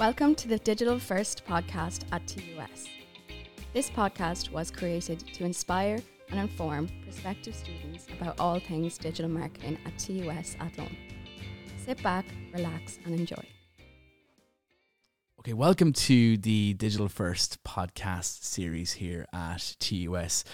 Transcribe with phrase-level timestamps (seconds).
[0.00, 2.88] Welcome to the Digital First podcast at TUS.
[3.74, 5.98] This podcast was created to inspire
[6.30, 10.96] and inform prospective students about all things digital marketing at TUS At Athlone.
[11.84, 12.24] Sit back,
[12.54, 13.44] relax, and enjoy.
[15.40, 20.44] Okay, welcome to the Digital First podcast series here at TUS.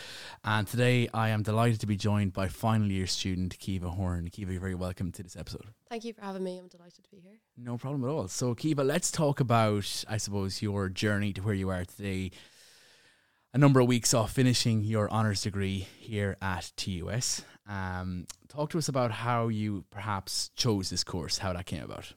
[0.45, 4.31] And today I am delighted to be joined by final year student Caoimhe Horan.
[4.31, 5.65] Caoimhe, you're very welcome to this episode.
[5.91, 6.59] Thank you for having me.
[6.59, 7.41] I'm delighted to be here.
[7.57, 8.29] No problem at all.
[8.29, 12.31] So, Caoimhe, let's talk about, I suppose, your journey to where you are today.
[13.53, 17.43] A number of weeks off finishing your honours degree here at TUS.
[17.69, 22.13] Um, talk to us about how you perhaps chose this course, how that came about.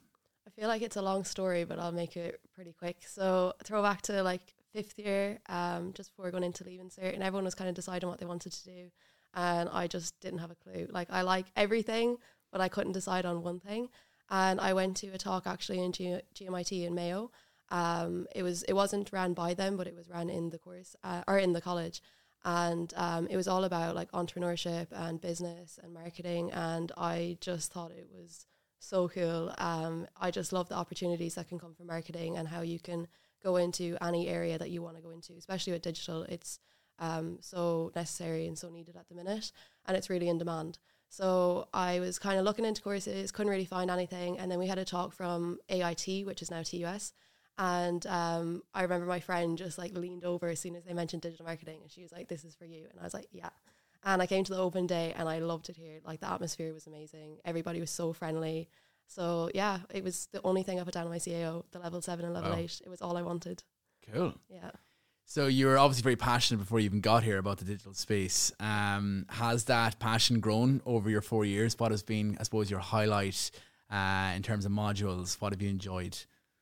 [0.59, 2.97] Feel like it's a long story, but I'll make it pretty quick.
[3.07, 4.41] So throw back to like
[4.73, 8.09] fifth year, um, just before going into leaving cert, and everyone was kind of deciding
[8.09, 8.91] what they wanted to do,
[9.33, 10.87] and I just didn't have a clue.
[10.91, 12.17] Like I like everything,
[12.51, 13.87] but I couldn't decide on one thing.
[14.29, 17.31] And I went to a talk actually in G- GMIT in Mayo.
[17.69, 20.93] Um, it was it wasn't ran by them, but it was ran in the course
[21.05, 22.01] uh, or in the college,
[22.43, 26.51] and um, it was all about like entrepreneurship and business and marketing.
[26.51, 28.45] And I just thought it was
[28.79, 29.53] so cool.
[29.57, 33.07] Um, I just love the opportunities that can come from marketing and how you can
[33.43, 36.23] go into any area that you want to go into, especially with digital.
[36.23, 36.59] It's
[36.99, 39.51] um, so necessary and so needed at the minute,
[39.85, 40.77] and it's really in demand.
[41.09, 44.67] So I was kind of looking into courses, couldn't really find anything, and then we
[44.67, 47.13] had a talk from AIT, which is now TUS.
[47.57, 51.23] And um, I remember my friend just like leaned over as soon as they mentioned
[51.23, 53.49] digital marketing, and she was like, "This is for you," and I was like, "Yeah."
[54.03, 55.99] And I came to the open day and I loved it here.
[56.05, 57.37] Like the atmosphere was amazing.
[57.43, 58.69] Everybody was so friendly.
[59.07, 62.01] So yeah, it was the only thing I put down on my CAO, the level
[62.01, 62.57] seven and level wow.
[62.57, 62.81] eight.
[62.83, 63.63] It was all I wanted.
[64.13, 64.35] Cool.
[64.49, 64.71] Yeah.
[65.25, 68.51] So you were obviously very passionate before you even got here about the digital space.
[68.59, 71.77] Um, has that passion grown over your four years?
[71.77, 73.51] What has been, I suppose, your highlight
[73.91, 75.39] uh, in terms of modules?
[75.39, 76.17] What have you enjoyed?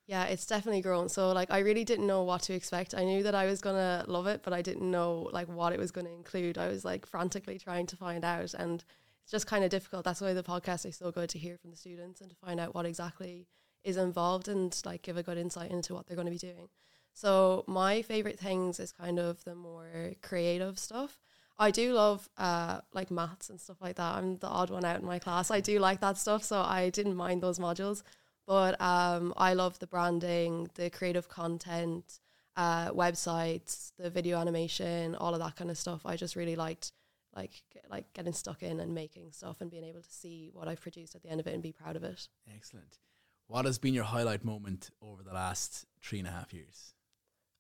[0.08, 1.10] Yeah, it's definitely grown.
[1.10, 2.96] So like I really didn't know what to expect.
[2.96, 5.80] I knew that I was gonna love it, but I didn't know like what it
[5.80, 6.58] was gonna include.
[6.58, 8.84] I was like frantically trying to find out and
[9.24, 10.06] it's just kind of difficult.
[10.06, 12.62] That's why the podcast is so good to hear from the students and to find
[12.62, 13.48] out what exactly
[13.84, 16.70] is involved and like give a good insight into what they're to be doing.
[17.14, 21.20] So my favorite things is kind of the more creative stuff.
[21.60, 24.16] I do love uh, like maths and stuff like that.
[24.16, 25.50] I'm the odd one out in my class.
[25.52, 28.04] I do like that stuff, so I didn't mind those modules.
[28.48, 32.20] But um, I love the branding, the creative content,
[32.56, 36.06] uh, websites, the video animation, all of that kind of stuff.
[36.06, 36.94] I just really liked
[37.36, 40.82] like like getting stuck in and making stuff and being able to see what I've
[40.82, 42.28] produced at the end of it and be proud of it.
[42.54, 43.00] Excellent.
[43.48, 46.94] What has been your highlight moment over the last three and a half years?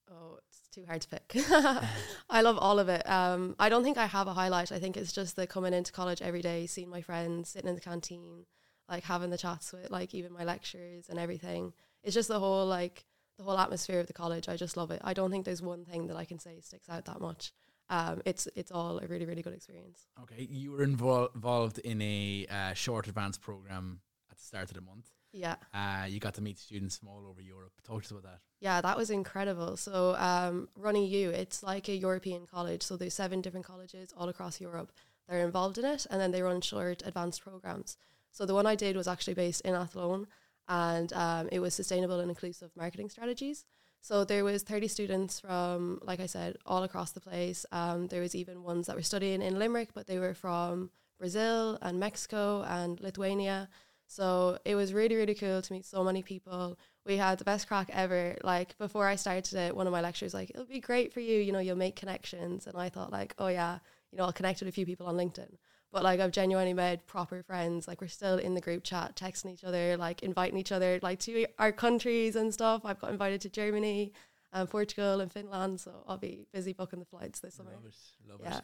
[0.09, 1.43] Oh, it's too hard to pick.
[2.29, 3.07] I love all of it.
[3.09, 4.71] Um, I don't think I have a highlight.
[4.71, 7.75] I think it's just the coming into college every day, seeing my friends, sitting in
[7.75, 8.45] the canteen,
[8.89, 11.73] like having the chats with like even my lecturers and everything.
[12.03, 13.05] It's just the whole like
[13.37, 14.49] the whole atmosphere of the college.
[14.49, 15.01] I just love it.
[15.03, 17.53] I don't think there's one thing that I can say sticks out that much.
[17.89, 20.07] Um, it's it's all a really really good experience.
[20.23, 24.75] Okay, you were invol- involved in a uh, short advanced program at the start of
[24.75, 25.09] the month.
[25.33, 25.55] Yeah.
[25.73, 27.73] Uh, you got to meet students from all over Europe.
[27.83, 28.39] Talk to us about that.
[28.59, 29.77] Yeah, that was incredible.
[29.77, 32.81] So, um, RunEU, it's like a European college.
[32.81, 34.91] So, there's seven different colleges all across Europe
[35.27, 37.97] that are involved in it, and then they run short advanced programs.
[38.31, 40.27] So the one I did was actually based in Athlone,
[40.67, 43.65] and um, it was sustainable and inclusive marketing strategies.
[44.01, 47.65] So there was 30 students from, like I said, all across the place.
[47.71, 51.77] Um, there was even ones that were studying in Limerick, but they were from Brazil
[51.81, 53.69] and Mexico and Lithuania.
[54.07, 56.77] So it was really, really cool to meet so many people.
[57.05, 58.37] We had the best crack ever.
[58.43, 61.39] Like before I started it, one of my lecturers like, it'll be great for you,
[61.39, 62.67] you know, you'll make connections.
[62.67, 63.79] And I thought like, oh yeah,
[64.11, 65.57] you know, I'll connect with a few people on LinkedIn.
[65.91, 67.87] But like I've genuinely made proper friends.
[67.87, 71.19] Like we're still in the group chat, texting each other, like inviting each other like
[71.19, 72.81] to our countries and stuff.
[72.83, 74.11] I've got invited to Germany
[74.51, 77.71] and Portugal and Finland, so I'll be busy booking the flights this summer.
[77.71, 78.57] Love it, love yeah.
[78.57, 78.63] it.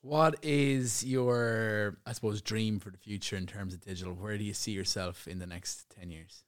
[0.00, 4.12] What is your, I suppose, dream for the future in terms of digital?
[4.12, 6.44] Where do you see yourself in the next ten years?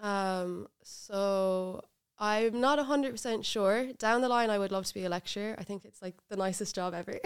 [0.00, 1.84] Um, so
[2.22, 3.92] I'm not 100% sure.
[3.94, 5.56] Down the line, I would love to be a lecturer.
[5.58, 7.18] I think it's like the nicest job ever,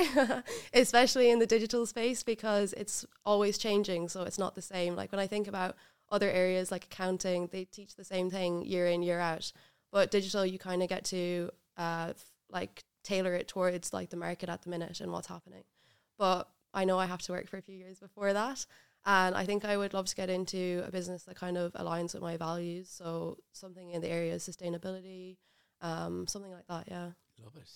[0.73, 4.09] especially in the digital space because it's always changing.
[4.09, 4.95] So it's not the same.
[4.95, 5.75] Like when I think about
[6.13, 9.53] other areas like accounting, they teach the same thing year in, year out.
[9.91, 14.17] But digital, you kind of get to uh, f- like tailor it towards like the
[14.17, 15.65] market at the minute and what's happening.
[16.19, 18.65] But I know I have to work for a few years before that.
[19.07, 22.15] And I think I would love to get into a business that kind of aligns
[22.15, 22.89] with my values.
[22.89, 25.37] So something in the area of sustainability,
[25.83, 26.89] um, something like that.
[26.89, 27.11] Yeah.
[27.43, 27.71] Love it.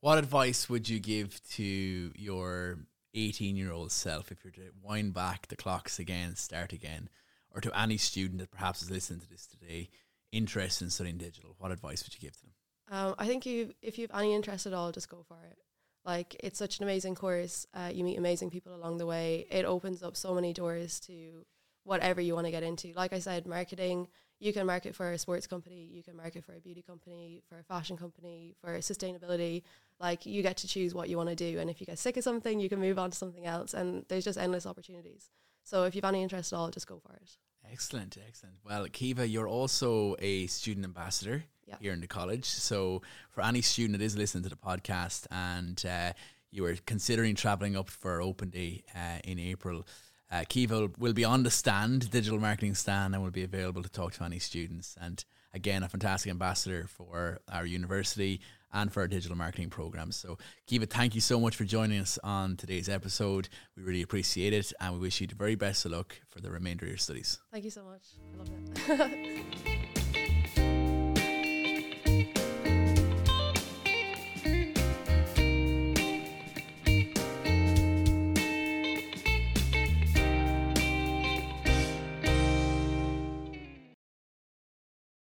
[0.00, 2.78] What advice would you give to your
[3.14, 7.08] 18 year old self if you're to wind back the clocks again, start again,
[7.50, 9.90] or to any student that perhaps is listening to this today
[10.32, 12.52] interested in studying digital, what advice would you give to them?
[12.90, 15.58] Um, I think you, if you have any interest at all, just go for it.
[16.04, 17.66] Like it's such an amazing course.
[17.74, 19.46] Uh, you meet amazing people along the way.
[19.50, 21.44] It opens up so many doors to
[21.84, 22.92] whatever you want to get into.
[22.94, 24.08] Like I said, marketing.
[24.40, 25.88] You can market for a sports company.
[25.92, 29.62] You can market for a beauty company, for a fashion company, for sustainability.
[30.00, 31.60] Like you get to choose what you want to do.
[31.60, 33.72] And if you get sick of something, you can move on to something else.
[33.72, 35.30] And there's just endless opportunities.
[35.62, 37.36] So if you've any interest at all, just go for it.
[37.70, 38.56] Excellent, excellent.
[38.64, 41.76] Well, Caoimhe, you're also a student ambassador Yeah.
[41.80, 42.44] here in the college.
[42.44, 46.12] So, for any student that is listening to the podcast and uh,
[46.50, 49.86] you are considering traveling up for Open Day uh, in April,
[50.30, 53.82] uh, Caoimhe will, will be on the stand, digital marketing stand, and will be available
[53.82, 54.96] to talk to any students.
[55.00, 55.24] And
[55.54, 58.40] again, a fantastic ambassador for our university
[58.72, 60.16] and for our digital marketing programs.
[60.16, 60.38] So,
[60.68, 63.48] Caoimhe, thank you so much for joining us on today's episode.
[63.76, 66.50] We really appreciate it, and we wish you the very best of luck for the
[66.50, 67.38] remainder of your studies.
[67.52, 68.02] Thank you so much.
[68.34, 69.88] I love it.